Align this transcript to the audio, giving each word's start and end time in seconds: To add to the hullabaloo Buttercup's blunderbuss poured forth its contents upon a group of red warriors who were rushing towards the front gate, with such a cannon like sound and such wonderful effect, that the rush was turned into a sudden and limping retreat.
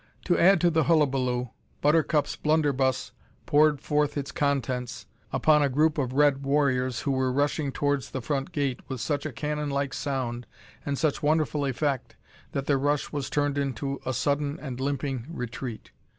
To 0.25 0.35
add 0.35 0.59
to 0.61 0.71
the 0.71 0.85
hullabaloo 0.85 1.51
Buttercup's 1.79 2.35
blunderbuss 2.35 3.11
poured 3.45 3.79
forth 3.81 4.17
its 4.17 4.31
contents 4.31 5.05
upon 5.31 5.61
a 5.61 5.69
group 5.69 5.99
of 5.99 6.13
red 6.13 6.41
warriors 6.41 7.01
who 7.01 7.11
were 7.11 7.31
rushing 7.31 7.71
towards 7.71 8.09
the 8.09 8.19
front 8.19 8.51
gate, 8.51 8.79
with 8.87 8.99
such 8.99 9.27
a 9.27 9.31
cannon 9.31 9.69
like 9.69 9.93
sound 9.93 10.47
and 10.83 10.97
such 10.97 11.21
wonderful 11.21 11.67
effect, 11.67 12.15
that 12.53 12.65
the 12.65 12.79
rush 12.79 13.11
was 13.11 13.29
turned 13.29 13.59
into 13.59 14.01
a 14.03 14.11
sudden 14.11 14.59
and 14.59 14.79
limping 14.79 15.27
retreat. 15.29 15.91